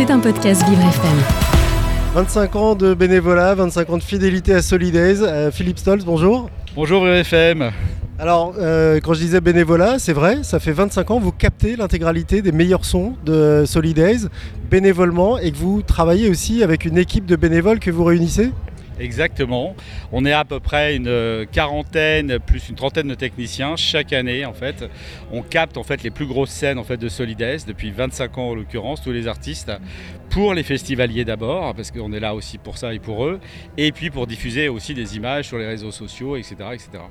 [0.00, 1.18] C'est un podcast Vivre FM.
[2.14, 5.20] 25 ans de bénévolat, 25 ans de fidélité à Solidays.
[5.20, 6.48] Euh, Philippe Stolz, bonjour.
[6.74, 7.70] Bonjour Vivre FM.
[8.18, 12.40] Alors, euh, quand je disais bénévolat, c'est vrai, ça fait 25 ans, vous captez l'intégralité
[12.40, 14.28] des meilleurs sons de Solidays
[14.70, 18.52] bénévolement et que vous travaillez aussi avec une équipe de bénévoles que vous réunissez?
[19.00, 19.74] Exactement.
[20.12, 24.52] On est à peu près une quarantaine plus une trentaine de techniciens chaque année en
[24.52, 24.84] fait.
[25.32, 28.50] On capte en fait les plus grosses scènes en fait de Solidays depuis 25 ans
[28.50, 29.72] en l'occurrence tous les artistes
[30.28, 33.40] pour les festivaliers d'abord parce qu'on est là aussi pour ça et pour eux
[33.78, 37.02] et puis pour diffuser aussi des images sur les réseaux sociaux etc etc.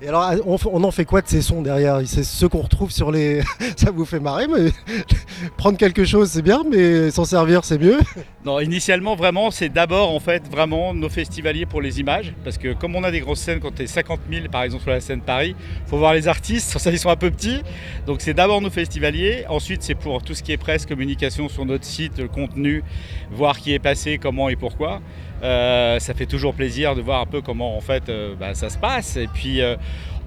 [0.00, 2.00] Et alors, on, en fait quoi de ces sons derrière?
[2.06, 3.42] C'est ce qu'on retrouve sur les.
[3.76, 4.70] ça vous fait marrer, mais
[5.56, 7.98] prendre quelque chose, c'est bien, mais s'en servir, c'est mieux.
[8.44, 12.32] Non, initialement, vraiment, c'est d'abord, en fait, vraiment nos festivaliers pour les images.
[12.44, 14.84] Parce que comme on a des grosses scènes, quand tu es 50 000, par exemple,
[14.84, 16.78] sur la scène Paris, il faut voir les artistes.
[16.78, 17.60] Ça, ils sont un peu petits.
[18.06, 19.44] Donc, c'est d'abord nos festivaliers.
[19.50, 22.84] Ensuite, c'est pour tout ce qui est presse, communication sur notre site, contenu,
[23.30, 25.02] voir qui est passé, comment et pourquoi.
[25.42, 28.70] Euh, ça fait toujours plaisir de voir un peu comment en fait euh, bah, ça
[28.70, 29.16] se passe.
[29.16, 29.76] Et puis euh,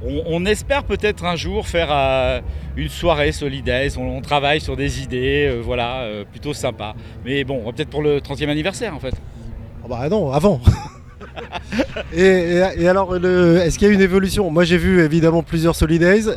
[0.03, 2.41] on, espère peut-être un jour faire
[2.75, 3.91] une soirée solidaire.
[3.97, 6.95] On, travaille sur des idées, voilà, plutôt sympa.
[7.23, 9.13] Mais bon, peut-être pour le 30e anniversaire en fait.
[9.83, 10.59] Oh bah non, avant.
[12.15, 14.49] et, alors, est-ce qu'il y a une évolution?
[14.49, 16.27] Moi, j'ai vu évidemment plusieurs Solidays,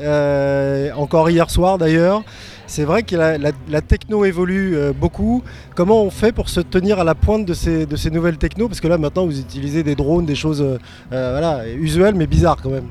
[0.95, 2.23] encore hier soir d'ailleurs.
[2.67, 5.43] C'est vrai que la, techno évolue euh, beaucoup.
[5.75, 8.69] Comment on fait pour se tenir à la pointe de ces, nouvelles techno?
[8.69, 10.79] Parce que là maintenant vous utilisez des drones, des choses euh,
[11.13, 12.89] euh, voilà, usuelles mais bizarres quand même.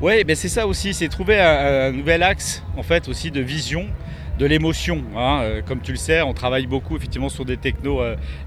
[0.00, 3.86] Oui, ben c'est ça aussi, c'est trouver un, nouvel axe en fait aussi de vision
[4.38, 5.02] de l'émotion.
[5.16, 5.62] Hein.
[5.66, 8.00] Comme tu le sais, on travaille beaucoup effectivement sur des technos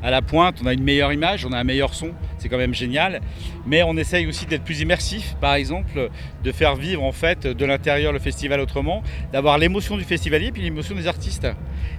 [0.03, 0.59] à la pointe.
[0.63, 3.21] On a une meilleure image, on a un meilleur son, c'est quand même génial.
[3.65, 6.09] Mais on essaye aussi d'être plus immersif, par exemple,
[6.43, 10.61] de faire vivre en fait de l'intérieur le festival autrement, d'avoir l'émotion du festivalier puis
[10.61, 11.47] l'émotion des artistes.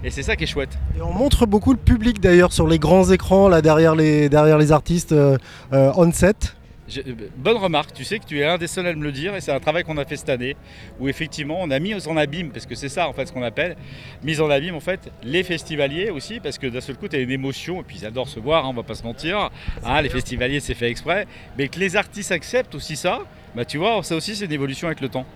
[0.05, 0.79] Et c'est ça qui est chouette.
[0.97, 5.13] Et on montre beaucoup le public d'ailleurs sur les grands écrans là derrière les, artistes
[5.13, 5.39] euh,
[5.71, 6.57] on set.
[6.99, 9.35] Euh, bonne remarque, tu sais que tu es un des seuls à me le dire
[9.35, 10.57] et c'est un travail qu'on a fait cette année
[10.99, 13.43] où effectivement on a mis en abîme, parce que c'est ça en fait ce qu'on
[13.43, 13.77] appelle,
[14.23, 17.21] mise en abîme en fait les festivaliers aussi parce que d'un seul coup tu as
[17.21, 19.51] une émotion et puis ils adorent se voir, hein, on va pas se mentir,
[19.85, 23.21] hein, les festivaliers c'est fait exprès, mais que les artistes acceptent aussi ça,
[23.55, 25.27] bah tu vois ça aussi c'est une évolution avec le temps.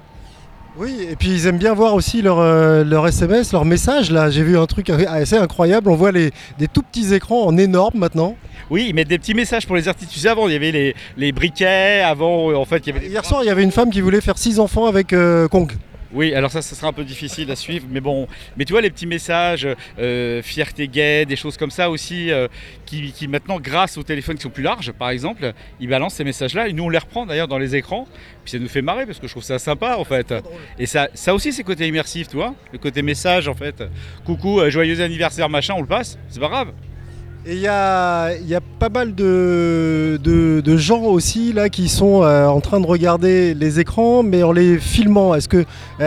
[0.77, 4.11] Oui, et puis ils aiment bien voir aussi leur, euh, leur SMS, leur message.
[4.11, 5.89] Là, j'ai vu un truc assez incroyable.
[5.89, 8.37] On voit les, des tout petits écrans en énorme maintenant.
[8.71, 10.11] Oui, ils mettent des petits messages pour les artistes.
[10.11, 12.01] Tu sais, avant, il y avait les, les briquets.
[12.01, 13.07] Avant, en fait, il y avait.
[13.07, 15.71] Hier soir, il y avait une femme qui voulait faire six enfants avec euh, Kong.
[16.15, 18.81] Oui, alors ça, ça sera un peu difficile à suivre, mais bon, mais tu vois
[18.81, 19.67] les petits messages,
[19.99, 22.47] euh, fierté gay, des choses comme ça aussi, euh,
[22.87, 26.69] qui, maintenant, grâce aux téléphones qui sont plus larges, par exemple, ils balancent ces messages-là,
[26.69, 28.07] et nous on les reprend d'ailleurs dans les écrans,
[28.45, 30.33] puis ça nous fait marrer parce que je trouve ça sympa en fait.
[30.79, 33.83] Et ça, ça aussi c'est côté immersif, tu vois, le côté message en fait.
[34.25, 36.73] Coucou, euh, joyeux anniversaire, machin, on le passe, c'est pas grave.
[37.47, 38.31] Il y a,
[38.79, 44.23] pas mal de, gens aussi là qui sont euh, en train de regarder les écrans,
[44.23, 45.35] mais en les filmant.
[45.35, 45.65] Est-ce que, euh,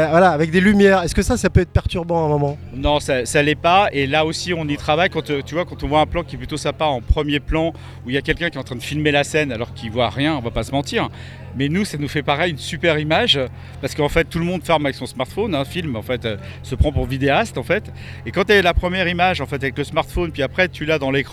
[0.09, 2.58] voilà, avec des lumières, est-ce que ça, ça peut être perturbant à un moment?
[2.75, 3.90] Non, ça, ça l'est pas.
[3.92, 5.09] Et là aussi, on y travaille.
[5.09, 7.72] Quand tu vois, quand on voit un plan qui est plutôt sympa en premier plan,
[8.06, 9.92] où il y a quelqu'un qui est en train de filmer la scène alors qu'il
[9.92, 11.09] voit rien, on va pas se mentir.
[11.58, 13.40] Mais nous, ça nous fait pareil une super image
[13.81, 15.56] parce qu'en fait, tout le monde ferme avec son smartphone.
[15.56, 17.92] Un film, en fait, euh, se prend pour vidéaste, en fait.
[18.28, 20.86] Et quand tu as la première image, en fait, avec le smartphone, puis après, tu
[20.86, 21.27] l'as dans l'écran,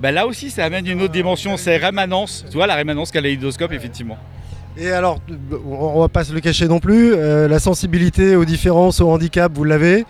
[0.00, 1.56] ben là aussi, ça amène une autre dimension.
[1.56, 2.44] C'est rémanence.
[2.50, 4.18] Tu vois, la rémanence kaléidoscope, effectivement.
[4.78, 5.20] Et alors,
[5.66, 9.50] on va pas se le cacher non plus, euh, la sensibilité aux différences, au handicap,
[9.54, 10.04] vous l'avez.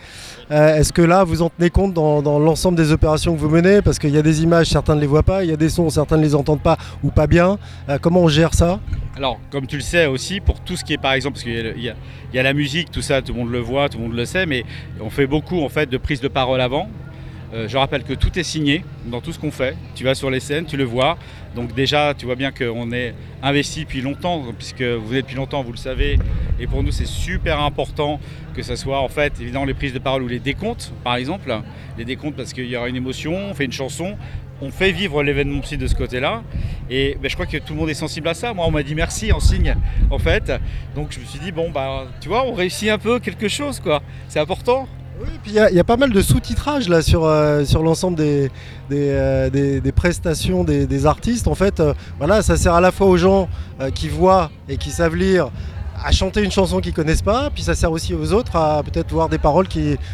[0.51, 3.81] Euh, est-ce que là, vous en tenez compte dans, l'ensemble des opérations que vous menez?
[3.81, 5.69] Parce qu'il y a des images, certains ne les voient pas, il y a des
[5.69, 7.57] sons, certains ne les entendent pas ou pas bien.
[7.87, 8.81] Euh, comment on gère ça?
[9.15, 11.77] Alors, comme tu le sais aussi, pour tout ce qui est par exemple, parce qu'il
[11.77, 14.17] y, y, a la musique, tout ça, tout le monde le voit, tout le monde
[14.17, 14.65] le sait, mais
[14.99, 16.89] on fait beaucoup en fait de prise de parole avant.
[17.53, 19.75] Euh, je rappelle que tout est signé dans tout ce qu'on fait.
[19.95, 21.17] Tu vas sur les scènes, tu le vois.
[21.55, 25.63] Donc déjà, tu vois bien qu'on est investi depuis longtemps, puisque vous êtes depuis longtemps,
[25.63, 26.19] vous le savez.
[26.59, 28.19] Et pour nous, c'est super important
[28.53, 31.55] que ce soit en fait évidemment les prises de parole ou les décomptes, par exemple.
[31.97, 34.17] Les décomptes parce qu'il y aura une émotion, on fait une chanson,
[34.61, 36.43] on fait vivre l'événement aussi de ce côté-là.
[36.89, 38.53] Et ben, je crois que tout le monde est sensible à ça.
[38.53, 39.75] Moi, on m'a dit merci en signe,
[40.09, 40.51] en fait.
[40.95, 43.79] Donc je me suis dit, bon, bah, tu vois, on réussit un peu quelque chose,
[43.79, 44.01] quoi.
[44.27, 44.87] C'est important.
[45.19, 48.51] Oui, puis il y, a pas mal de sous-titrage là sur, euh, sur l'ensemble des,
[48.91, 51.47] euh, des, prestations des, artistes.
[51.47, 53.49] En fait, euh, voilà, ça sert à la fois aux gens
[53.95, 55.49] qui voient et qui savent lire
[56.03, 59.11] à chanter une chanson qu'ils connaissent pas, puis ça sert aussi aux autres à peut-être
[59.11, 59.65] voir des paroles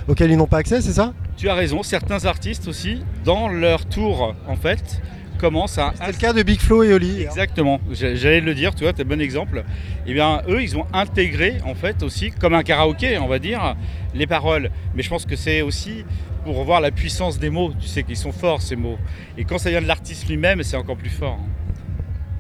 [0.07, 1.11] auxquelles ils n'ont pas accès, c'est ça?
[1.35, 5.01] Tu as raison, certains artistes aussi, dans leur tour en fait,
[5.43, 5.91] commencent à.
[5.95, 7.23] C'est le cas de Big Flo et Oli.
[7.23, 9.65] Exactement, j'allais le dire, tu vois, tu un bon exemple.
[10.07, 13.75] Eh bien, eux, ils ont intégré, en fait, aussi, comme un karaoké, on va dire,
[14.15, 14.71] les paroles.
[14.95, 16.05] Mais je pense que c'est aussi
[16.45, 17.73] pour voir la puissance des mots.
[17.77, 18.97] Tu sais qu'ils sont forts, ces mots.
[19.37, 21.39] Et quand ça vient de l'artiste lui-même, c'est encore plus fort.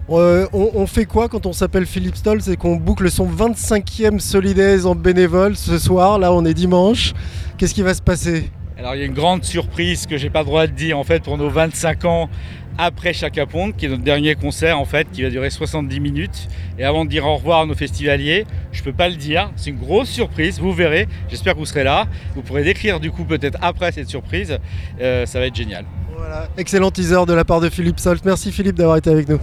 [0.09, 2.41] Euh, on, fait quoi quand on s'appelle Philippe Stoll?
[2.41, 6.19] C'est qu'on boucle son 25e Solidaise en bénévole ce soir.
[6.19, 7.13] Là, on est dimanche.
[7.57, 8.49] Qu'est-ce qui va se passer?
[8.77, 11.03] Alors, il y a une grande surprise que j'ai pas le droit de dire en
[11.03, 12.29] fait pour nos 25 ans
[12.77, 16.47] après Chaka Ponte, qui est notre dernier concert en fait, qui va durer 70 minutes.
[16.77, 19.69] Et avant de dire au revoir à nos festivaliers, je peux pas le dire, c'est
[19.69, 22.07] une grosse surprise, vous verrez, j'espère que vous serez là.
[22.35, 24.57] Vous pourrez décrire du coup peut-être après cette surprise,
[25.01, 25.85] euh, ça va être génial.
[26.17, 28.23] Voilà, excellent teaser de la part de Philippe Solt.
[28.25, 29.39] Merci Philippe d'avoir été avec nous.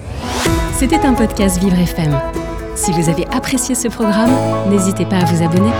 [0.75, 2.19] C'était un podcast Vivre FM.
[2.75, 4.31] Si vous avez apprécié ce programme,
[4.71, 5.71] n'hésitez pas à vous abonner.